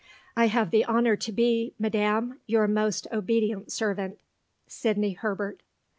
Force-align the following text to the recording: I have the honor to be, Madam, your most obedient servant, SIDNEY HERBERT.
I 0.35 0.47
have 0.47 0.71
the 0.71 0.83
honor 0.85 1.15
to 1.17 1.31
be, 1.31 1.75
Madam, 1.77 2.39
your 2.47 2.67
most 2.67 3.05
obedient 3.13 3.71
servant, 3.71 4.17
SIDNEY 4.65 5.11
HERBERT. 5.13 5.61